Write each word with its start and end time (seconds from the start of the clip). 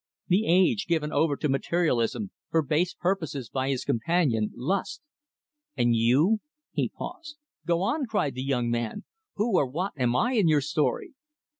'The 0.29 0.47
Age' 0.47 0.87
given 0.87 1.11
over 1.13 1.35
to 1.37 1.47
'Materialism' 1.47 2.31
for 2.49 2.63
base 2.63 2.95
purposes 2.95 3.49
by 3.51 3.69
his 3.69 3.85
companion, 3.85 4.49
'Lust.' 4.55 5.03
And 5.77 5.95
you" 5.95 6.39
he 6.71 6.89
paused. 6.89 7.37
"Go 7.67 7.83
on," 7.83 8.07
cried 8.07 8.33
the 8.33 8.41
young 8.41 8.71
man, 8.71 9.03
"who 9.35 9.55
or 9.55 9.67
what 9.67 9.93
am 9.95 10.15
I 10.15 10.33
in 10.33 10.47
your 10.47 10.61
story?" 10.61 11.13